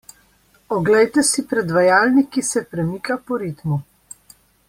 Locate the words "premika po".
2.73-3.41